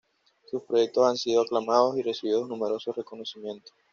Sus 0.49 0.63
proyectos 0.63 1.05
han 1.05 1.15
sido 1.15 1.43
aclamados 1.43 1.95
y 1.95 2.01
recibidos 2.01 2.49
numerosos 2.49 2.95
reconocimientos. 2.95 3.71